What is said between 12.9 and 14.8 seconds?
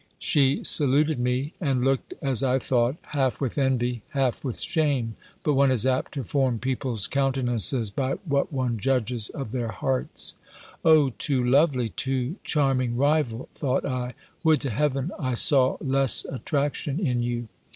rival!" thought I "Would to